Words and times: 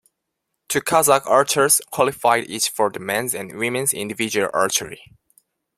Two 0.67 0.81
Kazakh 0.81 1.27
archers 1.27 1.79
qualified 1.91 2.49
each 2.49 2.71
for 2.71 2.89
the 2.89 2.99
men's 2.99 3.35
and 3.35 3.55
women's 3.55 3.93
individual 3.93 4.49
archery. 4.51 5.03